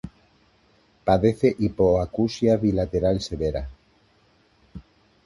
[1.09, 3.63] Padece hipoacusia bilateral severa.